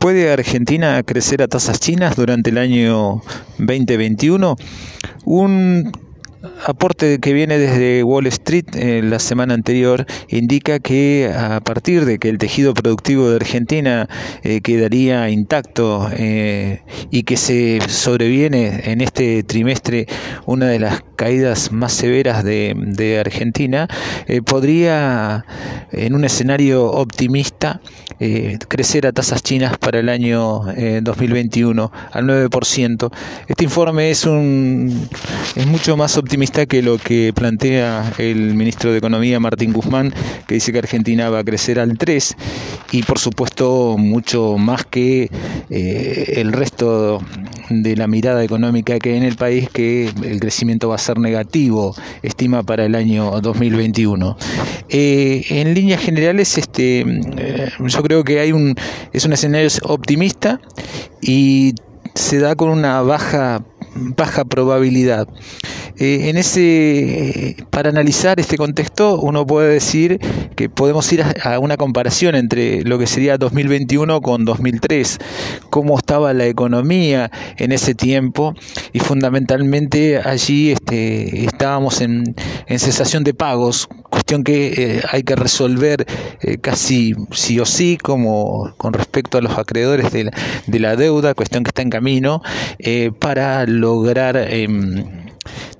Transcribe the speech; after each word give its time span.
¿Puede 0.00 0.32
Argentina 0.32 1.02
crecer 1.02 1.42
a 1.42 1.46
tasas 1.46 1.78
chinas 1.78 2.16
durante 2.16 2.48
el 2.48 2.56
año 2.56 3.20
2021? 3.58 4.56
Un 5.26 5.92
aporte 6.64 7.18
que 7.18 7.32
viene 7.32 7.58
desde 7.58 8.02
Wall 8.02 8.26
Street 8.28 8.64
eh, 8.74 9.02
la 9.02 9.18
semana 9.18 9.54
anterior 9.54 10.06
indica 10.28 10.78
que 10.78 11.30
a 11.34 11.60
partir 11.60 12.04
de 12.04 12.18
que 12.18 12.28
el 12.28 12.38
tejido 12.38 12.72
productivo 12.72 13.28
de 13.28 13.36
Argentina 13.36 14.08
eh, 14.42 14.60
quedaría 14.62 15.28
intacto 15.28 16.08
eh, 16.16 16.82
y 17.10 17.24
que 17.24 17.36
se 17.36 17.80
sobreviene 17.88 18.90
en 18.90 19.00
este 19.00 19.42
trimestre 19.42 20.06
una 20.46 20.66
de 20.66 20.78
las 20.78 21.02
caídas 21.16 21.72
más 21.72 21.92
severas 21.92 22.42
de, 22.44 23.18
Argentina, 23.20 23.88
podría 24.46 25.44
en 25.92 26.14
un 26.14 26.24
escenario 26.24 26.86
optimista 26.86 27.80
crecer 28.68 29.06
a 29.06 29.12
tasas 29.12 29.42
chinas 29.42 29.76
para 29.76 29.98
el 29.98 30.08
año 30.08 30.62
2021 31.02 31.92
al 32.12 32.24
9%. 32.24 33.10
Este 33.48 33.64
informe 33.64 34.10
es, 34.10 34.24
un, 34.24 35.08
es 35.54 35.66
mucho 35.66 35.96
más 35.98 36.16
optimista 36.16 36.29
optimista 36.30 36.64
que 36.64 36.80
lo 36.80 36.96
que 36.96 37.32
plantea 37.34 38.12
el 38.18 38.54
ministro 38.54 38.92
de 38.92 38.98
Economía 38.98 39.40
Martín 39.40 39.72
Guzmán, 39.72 40.14
que 40.46 40.54
dice 40.54 40.70
que 40.70 40.78
Argentina 40.78 41.28
va 41.28 41.40
a 41.40 41.44
crecer 41.44 41.80
al 41.80 41.98
3 41.98 42.36
y 42.92 43.02
por 43.02 43.18
supuesto 43.18 43.96
mucho 43.98 44.56
más 44.56 44.84
que 44.84 45.28
eh, 45.70 46.34
el 46.36 46.52
resto 46.52 47.20
de 47.68 47.96
la 47.96 48.06
mirada 48.06 48.44
económica 48.44 49.00
que 49.00 49.10
hay 49.10 49.16
en 49.16 49.24
el 49.24 49.34
país, 49.34 49.68
que 49.70 50.08
el 50.22 50.38
crecimiento 50.38 50.88
va 50.88 50.94
a 50.94 50.98
ser 50.98 51.18
negativo, 51.18 51.96
estima 52.22 52.62
para 52.62 52.84
el 52.84 52.94
año 52.94 53.40
2021. 53.40 54.36
Eh, 54.88 55.44
en 55.50 55.74
líneas 55.74 56.00
generales, 56.00 56.56
este, 56.58 57.00
eh, 57.38 57.70
yo 57.76 58.02
creo 58.04 58.22
que 58.22 58.38
hay 58.38 58.52
un, 58.52 58.76
es 59.12 59.24
un 59.24 59.32
escenario 59.32 59.68
optimista 59.82 60.60
y 61.20 61.74
se 62.14 62.38
da 62.38 62.54
con 62.54 62.68
una 62.68 63.02
baja 63.02 63.64
baja 63.94 64.44
probabilidad. 64.44 65.28
Eh, 66.00 66.30
en 66.30 66.38
ese, 66.38 67.56
para 67.68 67.90
analizar 67.90 68.40
este 68.40 68.56
contexto, 68.56 69.20
uno 69.20 69.46
puede 69.46 69.74
decir 69.74 70.18
que 70.56 70.70
podemos 70.70 71.12
ir 71.12 71.22
a, 71.22 71.58
una 71.58 71.76
comparación 71.76 72.34
entre 72.36 72.82
lo 72.84 72.98
que 72.98 73.06
sería 73.06 73.36
2021 73.36 74.22
con 74.22 74.46
2003, 74.46 75.18
cómo 75.68 75.98
estaba 75.98 76.32
la 76.32 76.46
economía 76.46 77.30
en 77.58 77.72
ese 77.72 77.94
tiempo 77.94 78.54
y 78.94 79.00
fundamentalmente 79.00 80.16
allí 80.16 80.70
este, 80.70 81.44
estábamos 81.44 82.00
en, 82.00 82.34
en 82.66 82.78
cesación 82.78 83.22
de 83.22 83.34
pagos, 83.34 83.86
cuestión 84.08 84.42
que 84.42 84.68
eh, 84.68 85.02
hay 85.12 85.22
que 85.22 85.36
resolver 85.36 86.06
eh, 86.40 86.56
casi 86.56 87.14
sí 87.30 87.60
o 87.60 87.66
sí, 87.66 87.98
como 88.02 88.72
con 88.78 88.94
respecto 88.94 89.36
a 89.36 89.42
los 89.42 89.58
acreedores 89.58 90.10
de 90.12 90.24
la, 90.24 90.32
de 90.66 90.78
la 90.78 90.96
deuda, 90.96 91.34
cuestión 91.34 91.62
que 91.62 91.68
está 91.68 91.82
en 91.82 91.90
camino, 91.90 92.40
para 93.18 93.66
lograr 93.66 94.38
em, 94.38 95.19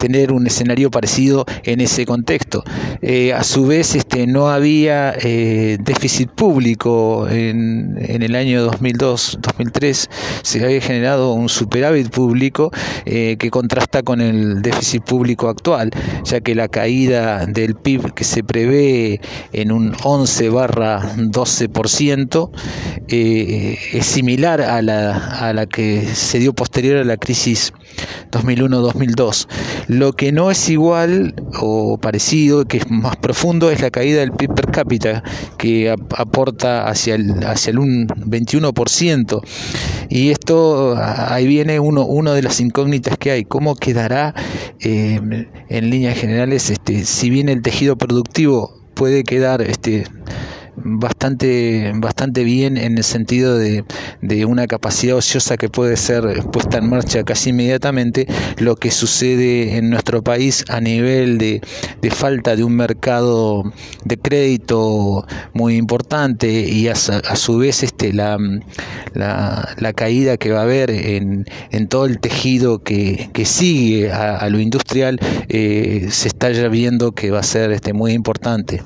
tener 0.01 0.33
un 0.33 0.47
escenario 0.47 0.91
parecido 0.91 1.45
en 1.63 1.81
ese 1.81 2.07
contexto. 2.07 2.65
Eh, 3.03 3.35
a 3.35 3.45
su 3.45 3.67
vez, 3.67 3.95
este, 3.95 4.27
no 4.27 4.49
había 4.49 5.15
eh, 5.21 5.77
déficit 5.79 6.31
público 6.31 7.29
en, 7.29 7.97
en 8.01 8.23
el 8.23 8.35
año 8.35 8.67
2002-2003, 8.71 10.09
se 10.43 10.65
había 10.65 10.81
generado 10.81 11.35
un 11.35 11.51
superávit 11.51 12.09
público 12.09 12.73
eh, 13.05 13.37
que 13.39 13.51
contrasta 13.51 14.03
con 14.03 14.23
el 14.23 14.63
déficit 14.63 15.05
público 15.05 15.49
actual, 15.49 15.91
ya 16.25 16.41
que 16.41 16.55
la 16.55 16.69
caída 16.69 17.45
del 17.45 17.75
PIB 17.75 18.15
que 18.15 18.25
se 18.25 18.43
prevé 18.43 19.21
en 19.53 19.71
un 19.71 19.95
11 20.03 20.49
barra 20.49 21.15
12% 21.17 22.51
es 23.09 24.07
similar 24.07 24.63
a 24.63 24.81
la, 24.81 25.15
a 25.17 25.53
la 25.53 25.67
que 25.67 26.07
se 26.15 26.39
dio 26.39 26.55
posterior 26.55 26.97
a 26.97 27.05
la 27.05 27.19
crisis 27.19 27.75
2001-2002. 28.31 29.47
Lo 29.89 30.13
que 30.13 30.33
no 30.33 30.51
es 30.51 30.69
igual 30.69 31.35
o 31.61 31.99
parecido, 31.99 32.65
que 32.65 32.79
es 32.79 32.91
más 32.91 33.17
profundo, 33.17 33.71
es 33.71 33.81
la 33.81 33.91
caída 33.91 34.21
del 34.21 34.33
PIB 34.33 34.55
per 34.55 34.67
cápita, 34.71 35.23
que 35.59 35.91
aporta 35.91 36.89
hacia 36.89 37.15
el, 37.15 37.45
hacia 37.45 37.71
el 37.71 37.79
21%. 37.79 39.41
Y 40.09 40.31
esto, 40.31 40.97
ahí 40.97 41.47
viene 41.47 41.81
uno, 41.81 42.05
uno 42.05 42.33
de 42.33 42.43
las 42.43 42.61
incógnitas 42.61 43.17
que 43.19 43.31
hay. 43.31 43.45
¿Cómo 43.45 43.75
quedará 43.77 44.35
eh, 44.81 45.21
en 45.69 45.91
líneas 45.91 46.19
generales, 46.19 46.71
este, 46.71 47.05
si 47.05 47.31
bien 47.31 47.49
el 47.49 47.63
tejido 47.63 47.97
productivo 47.97 48.81
puede 48.95 49.25
quedar 49.25 49.63
este, 49.63 50.05
bastante, 50.85 51.93
bastante 51.97 52.45
bien 52.45 52.77
en 52.77 52.99
el 52.99 53.05
sentido 53.05 53.59
de, 53.59 53.85
de, 54.21 54.45
una 54.45 54.67
capacidad 54.67 55.17
ociosa 55.17 55.57
que 55.57 55.69
puede 55.69 55.97
ser 55.97 56.45
puesta 56.53 56.79
en 56.79 56.89
marcha 56.89 57.23
casi 57.25 57.51
inmediatamente, 57.51 58.27
lo 58.59 58.77
que 58.77 58.91
sucede 58.91 59.77
en 59.77 59.91
nuestro 59.91 60.23
país 60.23 60.65
a 60.69 60.81
nivel 60.81 61.39
de, 61.39 61.61
de 62.01 62.11
falta 62.11 62.57
de 62.57 62.65
un 62.65 62.75
mercado 62.77 63.65
de 64.05 64.17
crédito 64.19 65.27
muy 65.53 65.77
importante 65.77 66.51
y 66.51 66.89
a, 66.89 66.95
su 66.95 67.59
vez 67.59 67.83
este, 67.83 68.13
la, 68.13 68.39
la, 69.15 69.93
caída 69.95 70.37
que 70.37 70.51
va 70.51 70.61
a 70.61 70.63
haber 70.63 70.91
en, 70.91 71.45
en 71.71 71.89
todo 71.89 72.07
el 72.07 72.21
tejido 72.21 72.83
que, 72.83 73.31
que 73.33 73.45
sigue 73.45 74.13
a, 74.13 74.49
lo 74.49 74.59
industrial, 74.59 75.19
eh, 75.49 76.09
se 76.11 76.29
está 76.29 76.51
ya 76.51 76.69
viendo 76.69 77.13
que 77.13 77.31
va 77.31 77.41
a 77.41 77.45
ser 77.45 77.73
este, 77.73 77.93
muy 77.93 78.13
importante. 78.13 78.83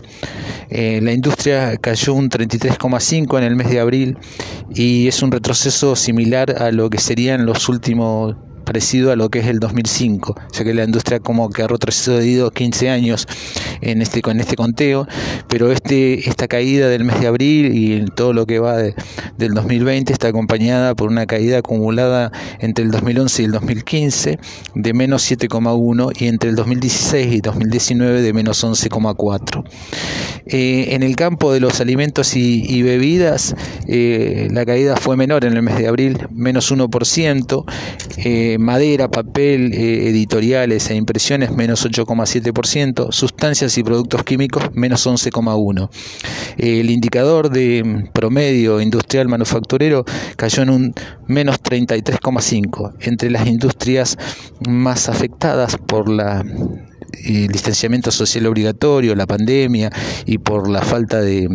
Eh, 0.70 1.00
la 1.02 1.12
industria 1.12 1.76
cayó 1.76 2.14
un 2.14 2.30
33,5 2.30 3.38
en 3.38 3.44
el 3.44 3.56
mes 3.56 3.70
de 3.70 3.80
abril 3.80 4.18
y 4.74 5.08
es 5.08 5.22
un 5.22 5.30
retroceso 5.30 5.96
similar 5.96 6.62
a 6.62 6.70
lo 6.72 6.90
que 6.90 6.98
serían 6.98 7.46
los 7.46 7.68
últimos 7.68 8.36
parecido 8.64 9.12
a 9.12 9.16
lo 9.16 9.28
que 9.28 9.40
es 9.40 9.46
el 9.46 9.60
2005, 9.60 10.34
ya 10.52 10.64
que 10.64 10.74
la 10.74 10.84
industria 10.84 11.20
como 11.20 11.50
que 11.50 11.62
ha 11.62 11.66
retrocedido 11.66 12.50
15 12.50 12.90
años 12.90 13.26
en 13.80 14.02
este, 14.02 14.22
con 14.22 14.40
este 14.40 14.56
conteo, 14.56 15.06
pero 15.48 15.70
este, 15.70 16.28
esta 16.28 16.48
caída 16.48 16.88
del 16.88 17.04
mes 17.04 17.20
de 17.20 17.26
abril 17.26 17.74
y 17.74 18.04
todo 18.14 18.32
lo 18.32 18.46
que 18.46 18.58
va 18.58 18.76
del 18.76 19.54
2020 19.54 20.12
está 20.12 20.28
acompañada 20.28 20.94
por 20.94 21.10
una 21.10 21.26
caída 21.26 21.58
acumulada 21.58 22.32
entre 22.60 22.84
el 22.84 22.90
2011 22.90 23.42
y 23.42 23.44
el 23.44 23.52
2015 23.52 24.38
de 24.74 24.94
menos 24.94 25.30
7,1 25.30 26.12
y 26.20 26.26
entre 26.26 26.50
el 26.50 26.56
2016 26.56 27.34
y 27.34 27.40
2019 27.40 28.22
de 28.22 28.32
menos 28.32 28.64
11,4. 28.64 29.64
Eh, 30.46 30.88
en 30.94 31.02
el 31.02 31.16
campo 31.16 31.52
de 31.52 31.60
los 31.60 31.80
alimentos 31.80 32.36
y, 32.36 32.82
bebidas, 32.82 33.54
eh, 33.88 34.48
la 34.50 34.64
caída 34.66 34.96
fue 34.96 35.16
menor 35.16 35.44
en 35.44 35.54
el 35.54 35.62
mes 35.62 35.78
de 35.78 35.88
abril, 35.88 36.18
menos 36.30 36.70
1%. 36.70 37.64
Eh, 38.18 38.53
madera, 38.58 39.08
papel, 39.08 39.72
eh, 39.72 40.08
editoriales 40.08 40.90
e 40.90 40.94
impresiones 40.94 41.50
menos 41.50 41.84
8,7%, 41.84 43.12
sustancias 43.12 43.76
y 43.78 43.82
productos 43.82 44.22
químicos 44.22 44.70
menos 44.74 45.06
11,1%. 45.06 45.88
el 46.56 46.90
indicador 46.90 47.50
de 47.50 48.08
promedio 48.12 48.80
industrial 48.80 49.28
manufacturero 49.28 50.04
cayó 50.36 50.62
en 50.62 50.70
un 50.70 50.94
menos 51.26 51.62
33,5%, 51.62 52.94
entre 53.00 53.30
las 53.30 53.46
industrias 53.46 54.16
más 54.68 55.08
afectadas 55.08 55.76
por 55.76 56.08
la 56.08 56.44
el 57.24 57.48
distanciamiento 57.48 58.10
social 58.10 58.46
obligatorio, 58.46 59.14
la 59.14 59.26
pandemia 59.26 59.90
y 60.26 60.38
por 60.38 60.68
la 60.68 60.82
falta 60.82 61.20
de, 61.20 61.48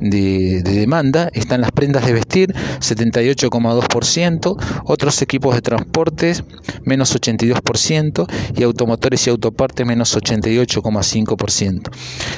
de, 0.00 0.62
demanda, 0.62 1.30
están 1.32 1.60
las 1.60 1.72
prendas 1.72 2.06
de 2.06 2.12
vestir, 2.12 2.54
78,2%, 2.80 4.82
otros 4.84 5.22
equipos 5.22 5.54
de 5.54 5.62
transportes, 5.62 6.44
menos 6.84 7.14
82%, 7.14 8.26
y 8.56 8.62
automotores 8.62 9.26
y 9.26 9.30
autopartes, 9.30 9.86
menos 9.86 10.16
88,5%. 10.16 11.90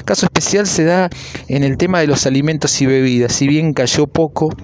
Caso 0.05 0.27
especial 0.27 0.67
se 0.67 0.85
da 0.85 1.11
en 1.49 1.65
el 1.65 1.77
tema 1.77 2.01
de 2.01 2.07
los 2.07 2.27
alimentos 2.27 2.81
y 2.81 2.87
bebidas, 2.87 3.33
si 3.33 3.47
bien 3.47 3.73
cayó 3.73 4.07
poco, 4.07 4.55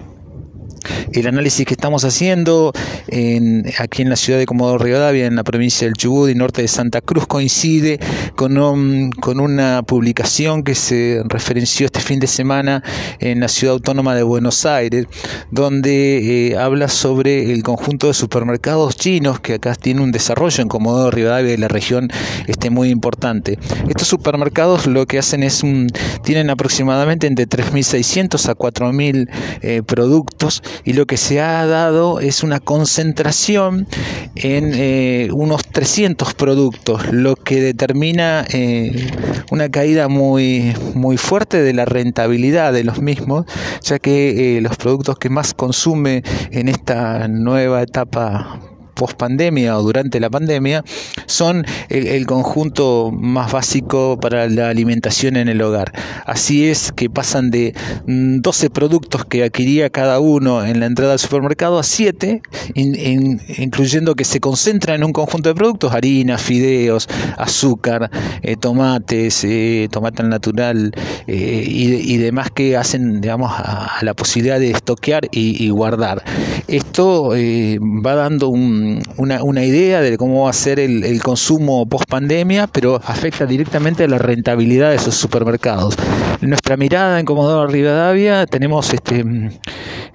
el 1.13 1.27
análisis 1.27 1.65
que 1.65 1.73
estamos 1.73 2.03
haciendo 2.05 2.71
en, 3.07 3.65
aquí 3.79 4.01
en 4.01 4.09
la 4.09 4.15
ciudad 4.15 4.39
de 4.39 4.45
Comodoro 4.45 4.77
Rivadavia, 4.77 5.25
en 5.25 5.35
la 5.35 5.43
provincia 5.43 5.87
del 5.87 5.95
Chubut 5.95 6.29
y 6.29 6.35
norte 6.35 6.61
de 6.61 6.67
Santa 6.67 7.01
Cruz, 7.01 7.27
coincide 7.27 7.99
con, 8.35 9.11
con 9.11 9.39
una 9.39 9.83
publicación 9.83 10.63
que 10.63 10.75
se 10.75 11.21
referenció 11.25 11.85
este 11.85 11.99
fin 11.99 12.19
de 12.19 12.27
semana 12.27 12.83
en 13.19 13.39
la 13.39 13.47
ciudad 13.47 13.73
autónoma 13.73 14.15
de 14.15 14.23
Buenos 14.23 14.65
Aires, 14.65 15.05
donde 15.51 16.49
eh, 16.49 16.57
habla 16.57 16.87
sobre 16.87 17.51
el 17.51 17.63
conjunto 17.63 18.07
de 18.07 18.13
supermercados 18.13 18.95
chinos 18.95 19.39
que 19.39 19.55
acá 19.55 19.75
tiene 19.75 20.01
un 20.01 20.11
desarrollo 20.11 20.61
en 20.61 20.67
Comodoro 20.67 21.11
Rivadavia 21.11 21.53
y 21.53 21.57
la 21.57 21.67
región 21.67 22.09
este, 22.47 22.69
muy 22.69 22.89
importante. 22.89 23.57
Estos 23.87 24.07
supermercados 24.07 24.87
lo 24.87 25.05
que 25.05 25.19
hacen 25.19 25.43
es 25.43 25.63
un, 25.63 25.87
tienen 26.23 26.49
aproximadamente 26.49 27.27
entre 27.27 27.47
3.600 27.47 28.49
a 28.49 28.55
4.000 28.55 29.29
eh, 29.61 29.81
productos 29.85 30.61
y 30.83 30.93
lo 30.93 31.05
que 31.05 31.17
se 31.17 31.41
ha 31.41 31.65
dado 31.65 32.19
es 32.19 32.43
una 32.43 32.59
concentración 32.59 33.87
en 34.35 34.71
eh, 34.73 35.29
unos 35.31 35.63
300 35.67 36.33
productos, 36.33 37.11
lo 37.11 37.35
que 37.35 37.61
determina 37.61 38.45
eh, 38.51 39.11
una 39.51 39.69
caída 39.69 40.07
muy, 40.07 40.73
muy 40.95 41.17
fuerte 41.17 41.61
de 41.61 41.73
la 41.73 41.85
rentabilidad 41.85 42.73
de 42.73 42.83
los 42.83 43.01
mismos, 43.01 43.45
ya 43.81 43.99
que 43.99 44.57
eh, 44.57 44.61
los 44.61 44.77
productos 44.77 45.17
que 45.17 45.29
más 45.29 45.53
consume 45.53 46.23
en 46.51 46.69
esta 46.69 47.27
nueva 47.27 47.81
etapa 47.81 48.59
post 48.99 49.17
pandemia 49.17 49.77
o 49.77 49.81
durante 49.81 50.19
la 50.19 50.29
pandemia 50.29 50.83
son 51.25 51.65
el, 51.87 52.25
conjunto 52.25 53.11
más 53.11 53.51
básico 53.53 54.19
para 54.19 54.49
la 54.49 54.69
alimentación 54.69 55.37
en 55.37 55.47
el 55.47 55.61
hogar. 55.61 55.93
Así 56.25 56.67
es 56.67 56.91
que 56.91 57.09
pasan 57.09 57.49
de 57.49 57.73
12 58.05 58.67
mm, 58.67 58.71
productos 58.73 59.23
que 59.23 59.43
adquiría 59.45 59.89
cada 59.89 60.19
uno 60.19 60.65
en 60.65 60.81
la 60.81 60.85
entrada 60.85 61.13
al 61.13 61.19
supermercado 61.19 61.79
a 61.79 61.83
7, 61.83 62.41
incluyendo 62.75 64.15
que 64.15 64.25
se 64.25 64.41
concentra 64.41 64.95
en 64.95 65.05
un 65.05 65.13
conjunto 65.13 65.47
de 65.47 65.55
productos, 65.55 65.93
harina, 65.93 66.37
fideos, 66.37 67.07
azúcar, 67.37 68.11
eh, 68.41 68.57
tomates, 68.57 69.45
eh, 69.45 69.87
tomate 69.89 70.23
natural 70.23 70.91
eh, 71.25 71.63
y, 71.65 72.17
demás 72.17 72.49
que 72.51 72.75
hacen 72.75 73.21
digamos, 73.21 73.51
a, 73.55 73.99
la 74.01 74.13
posibilidad 74.13 74.59
de 74.59 74.71
estoquear 74.71 75.29
y 75.31 75.69
guardar. 75.69 76.21
Esto 76.67 77.29
va 77.29 78.15
dando 78.15 78.49
un, 78.49 78.88
una, 79.17 79.63
idea 79.63 80.01
de 80.01 80.17
cómo 80.17 80.43
va 80.43 80.49
a 80.49 80.53
ser 80.53 80.79
el, 80.79 81.21
consumo 81.21 81.85
post 81.87 82.09
pandemia, 82.09 82.67
pero 82.67 82.95
afecta 83.05 83.45
directamente 83.45 84.03
a 84.03 84.07
la 84.07 84.17
rentabilidad 84.17 84.91
de 84.91 84.95
esos 84.95 85.15
supermercados. 85.15 85.95
Nuestra 86.41 86.77
mirada 86.77 87.19
en 87.19 87.25
Comodoro 87.25 87.67
Rivadavia 87.67 88.45
tenemos 88.45 88.93
este, 88.93 89.25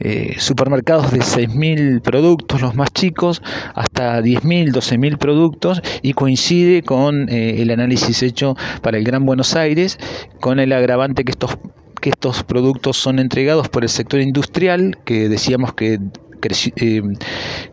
eh, 0.00 0.36
supermercados 0.38 1.12
de 1.12 1.18
6.000 1.18 2.00
productos, 2.00 2.60
los 2.60 2.74
más 2.74 2.92
chicos, 2.92 3.42
hasta 3.74 4.20
10.000, 4.20 4.72
12.000 4.72 5.18
productos, 5.18 5.82
y 6.02 6.14
coincide 6.14 6.82
con 6.82 7.28
eh, 7.28 7.62
el 7.62 7.70
análisis 7.70 8.22
hecho 8.22 8.56
para 8.82 8.98
el 8.98 9.04
Gran 9.04 9.26
Buenos 9.26 9.54
Aires, 9.56 9.98
con 10.40 10.58
el 10.60 10.72
agravante 10.72 11.24
que 11.24 11.30
estos 11.30 11.58
que 12.00 12.10
estos 12.10 12.42
productos 12.42 12.98
son 12.98 13.18
entregados 13.18 13.70
por 13.70 13.82
el 13.82 13.88
sector 13.88 14.20
industrial, 14.20 14.98
que 15.06 15.30
decíamos 15.30 15.72
que 15.72 15.98
eh, 16.46 17.02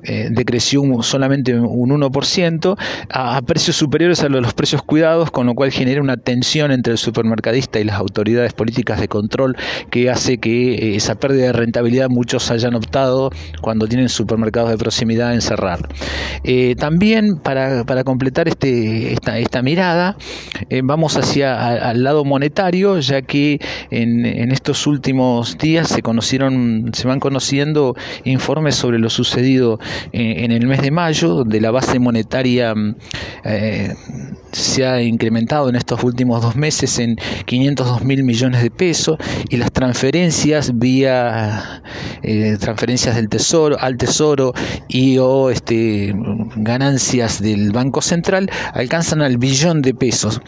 eh, 0.04 0.28
decreció 0.32 0.82
solamente 1.02 1.54
un 1.60 1.90
1%, 1.90 2.78
a, 3.10 3.42
precios 3.42 3.76
superiores 3.76 4.24
a 4.24 4.30
los 4.30 4.54
precios 4.54 4.82
cuidados, 4.82 5.32
con 5.32 5.48
lo 5.48 5.54
cual 5.54 5.72
genera 5.72 6.02
una 6.02 6.18
tensión 6.18 6.72
entre 6.72 6.94
el 6.94 6.98
supermercadista 6.98 7.80
y 7.80 7.84
las 7.84 7.98
autoridades 7.98 8.54
políticas 8.54 9.00
de 9.00 9.08
control 9.08 9.58
que 9.90 10.10
hace 10.10 10.38
que 10.38 10.74
eh, 10.74 10.96
esa 10.96 11.16
pérdida 11.16 11.48
de 11.48 11.54
rentabilidad 11.54 12.10
muchos 12.10 12.50
hayan 12.52 12.76
optado 12.76 13.32
cuando 13.62 13.88
tienen 13.88 14.10
supermercados 14.10 14.70
de 14.70 14.78
proximidad 14.78 15.34
en 15.34 15.42
cerrar. 15.42 15.80
también 16.78 17.38
para, 17.38 17.84
completar 18.04 18.48
este, 18.48 19.14
esta, 19.14 19.62
mirada, 19.62 20.18
vamos 20.84 21.18
hacia 21.18 21.90
al 21.90 22.04
lado 22.04 22.26
monetario, 22.26 23.00
ya 23.00 23.22
que 23.22 23.60
en, 23.90 24.26
en 24.26 24.52
estos 24.52 24.88
últimos 24.88 25.58
días 25.58 25.88
se 25.88 26.02
conocieron, 26.02 26.92
se 26.94 27.08
van 27.08 27.20
conociendo 27.20 27.96
informes 28.24 28.61
sobre 28.72 29.00
lo 29.00 29.10
sucedido 29.10 29.80
eh, 30.12 30.44
en 30.44 30.52
el 30.52 30.68
mes 30.68 30.82
de 30.82 30.92
mayo, 30.92 31.30
donde 31.30 31.60
la 31.60 31.72
base 31.72 31.98
monetaria 31.98 32.76
mm, 32.76 32.96
eh, 33.46 33.96
se 34.52 34.86
ha 34.86 35.02
incrementado 35.02 35.70
en 35.70 35.76
estos 35.76 36.04
últimos 36.04 36.42
dos 36.42 36.56
meses 36.56 37.00
en 37.00 37.16
502 37.46 38.04
mil 38.04 38.24
millones 38.24 38.62
de 38.62 38.70
pesos 38.70 39.18
y 39.50 39.58
las 39.58 39.72
transferencias 39.72 40.78
vía 40.78 41.82
eh, 42.22 42.58
transferencias 42.60 43.16
del 43.16 43.30
tesoro 43.30 43.78
al 43.80 43.98
tesoro 43.98 44.54
y 44.88 45.18
o 45.18 45.50
este 45.50 46.14
ganancias 46.56 47.42
del 47.42 47.72
banco 47.72 48.02
central 48.02 48.50
alcanzan 48.74 49.22
al 49.22 49.38
billón 49.38 49.82
de 49.82 49.94
pesos. 49.94 50.42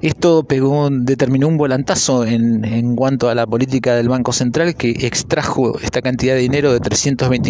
Esto 0.00 0.44
pegó 0.44 0.88
determinó 0.90 1.48
un 1.48 1.58
volantazo 1.58 2.24
en, 2.24 2.64
en 2.64 2.96
cuanto 2.96 3.28
a 3.28 3.34
la 3.34 3.46
política 3.46 3.94
del 3.94 4.08
banco 4.08 4.32
central 4.32 4.74
que 4.74 4.90
extrajo 5.06 5.78
esta 5.80 6.00
cantidad 6.02 6.34
de 6.34 6.40
dinero 6.40 6.72
de 6.72 6.80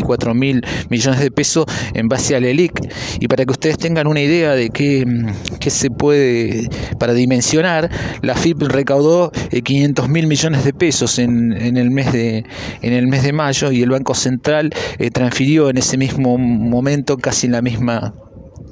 324 0.00 0.34
mil 0.34 0.62
millones 0.88 1.20
de 1.20 1.30
pesos 1.30 1.66
en 1.94 2.08
base 2.08 2.36
al 2.36 2.44
ELIC 2.44 2.72
y 3.20 3.28
para 3.28 3.44
que 3.44 3.52
ustedes 3.52 3.78
tengan 3.78 4.06
una 4.06 4.20
idea 4.20 4.54
de 4.54 4.70
qué, 4.70 5.04
qué 5.58 5.70
se 5.70 5.90
puede, 5.90 6.68
para 6.98 7.14
dimensionar, 7.14 7.90
la 8.22 8.34
FIP 8.34 8.62
recaudó 8.62 9.30
500 9.30 10.04
eh, 10.04 10.08
mil 10.08 10.26
millones 10.26 10.64
de 10.64 10.72
pesos 10.72 11.18
en, 11.18 11.52
en, 11.52 11.76
el 11.76 11.90
mes 11.90 12.12
de, 12.12 12.44
en 12.82 12.92
el 12.92 13.06
mes 13.06 13.22
de 13.22 13.32
mayo 13.32 13.70
y 13.72 13.82
el 13.82 13.90
Banco 13.90 14.14
Central 14.14 14.70
eh, 14.98 15.10
transfirió 15.10 15.70
en 15.70 15.78
ese 15.78 15.96
mismo 15.96 16.38
momento 16.38 17.16
casi 17.16 17.48
la 17.48 17.62
misma 17.62 18.14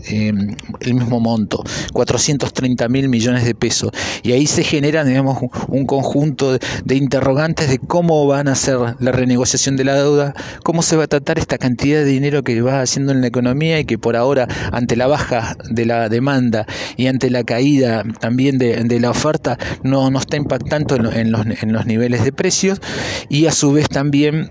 eh, 0.06 0.32
el 0.80 0.94
mismo 0.94 1.20
monto, 1.20 1.62
430 1.92 2.88
mil 2.88 3.08
millones 3.08 3.44
de 3.44 3.54
pesos. 3.54 3.90
Y 4.22 4.32
ahí 4.32 4.46
se 4.46 4.64
genera 4.64 5.04
digamos, 5.04 5.38
un 5.68 5.86
conjunto 5.86 6.58
de, 6.84 6.94
interrogantes 6.96 7.68
de 7.68 7.78
cómo 7.78 8.26
van 8.26 8.48
a 8.48 8.54
ser 8.54 8.78
la 8.98 9.12
renegociación 9.12 9.76
de 9.76 9.84
la 9.84 9.94
deuda, 9.94 10.34
cómo 10.64 10.82
se 10.82 10.96
va 10.96 11.04
a 11.04 11.06
tratar 11.06 11.38
esta 11.38 11.58
cantidad 11.58 12.00
de 12.00 12.04
dinero 12.04 12.42
que 12.42 12.60
va 12.60 12.80
haciendo 12.80 13.12
en 13.12 13.20
la 13.20 13.26
economía 13.28 13.78
y 13.80 13.84
que 13.84 13.98
por 13.98 14.16
ahora, 14.16 14.48
ante 14.72 14.96
la 14.96 15.06
baja 15.06 15.56
de 15.70 15.86
la 15.86 16.08
demanda 16.08 16.66
y 16.96 17.06
ante 17.06 17.30
la 17.30 17.44
caída 17.44 18.04
también 18.20 18.58
de, 18.58 18.98
la 18.98 19.10
oferta, 19.10 19.58
no, 19.84 20.10
no 20.10 20.18
está 20.18 20.36
impactando 20.36 20.96
en 20.96 21.30
los 21.30 21.86
niveles 21.86 22.24
de 22.24 22.32
precios 22.32 22.80
y 23.28 23.46
a 23.46 23.52
su 23.52 23.72
vez 23.72 23.88
también 23.88 24.50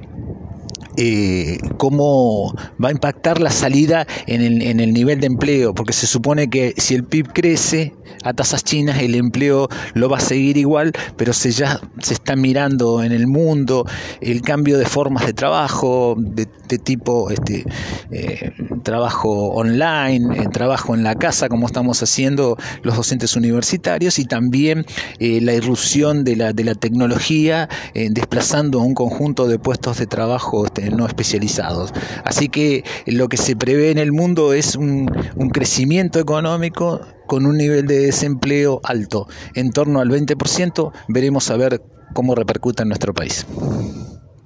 eh, 0.98 1.60
cómo 1.78 2.54
va 2.84 2.90
a 2.90 2.92
impactar 2.92 3.40
la 3.40 3.52
salida 3.52 4.08
en 4.26 4.42
el, 4.42 4.62
en 4.62 4.80
el 4.80 4.94
nivel 4.94 5.20
de 5.20 5.28
empleo, 5.28 5.74
porque 5.74 5.94
se 5.94 6.08
supone 6.08 6.50
que 6.50 6.74
si 6.78 6.96
el 6.96 7.04
PIB 7.04 7.34
crece 7.34 7.94
a 8.24 8.34
tasas 8.34 8.64
chinas, 8.64 9.02
el 9.02 9.16
empleo 9.16 9.68
lo 9.94 10.10
va 10.10 10.18
a 10.18 10.22
seguir 10.22 10.58
igual, 10.58 10.92
pero 11.16 11.34
se 11.34 11.52
ya 11.52 11.80
se 12.00 12.14
está 12.14 12.36
mirando 12.36 13.04
en 13.04 13.12
el 13.12 13.28
mundo 13.28 13.86
el 14.22 14.42
cambio 14.42 14.78
de 14.78 14.86
formas 14.86 15.26
de 15.26 15.34
trabajo, 15.34 16.16
de, 16.18 16.46
tipo 16.78 17.30
este, 17.32 17.66
eh, 18.12 18.52
trabajo 18.84 19.50
online, 19.50 20.38
eh, 20.38 20.48
trabajo 20.52 20.94
en 20.94 21.04
la 21.04 21.16
casa, 21.16 21.50
como 21.50 21.66
estamos 21.66 22.02
haciendo 22.04 22.58
los 22.84 22.96
docentes 22.96 23.36
universitarios, 23.36 24.20
y 24.20 24.26
también 24.26 24.86
eh, 25.20 25.40
la 25.42 25.54
irrupción 25.54 26.24
de 26.24 26.36
la, 26.36 26.54
de 26.54 26.64
la 26.64 26.76
tecnología 26.76 27.70
desplazando 27.94 28.80
a 28.80 28.84
un 28.84 28.94
conjunto 28.94 29.48
de 29.48 29.60
puestos 29.60 29.98
de 29.98 30.08
trabajo 30.08 30.66
este, 30.66 30.90
no 30.92 31.08
especializados. 31.08 31.94
Así 32.24 32.50
que 32.50 32.84
lo 33.06 33.28
que 33.28 33.38
se 33.38 33.56
prevé 33.56 33.92
en 33.92 33.98
el 33.98 34.12
mundo 34.12 34.54
es 34.54 34.76
un, 34.76 35.12
un 35.36 35.50
crecimiento 35.50 36.20
económico 36.20 37.02
con 37.28 37.46
un 37.46 37.58
nivel 37.58 37.86
de 37.86 38.00
desempleo 38.00 38.80
alto, 38.84 39.28
en 39.54 39.72
torno 39.72 40.00
al 40.00 40.10
20%, 40.10 40.92
veremos 41.08 41.52
a 41.52 41.58
ver 41.58 41.84
cómo 42.14 42.34
repercute 42.34 42.84
en 42.84 42.90
nuestro 42.90 43.14
país. 43.14 43.46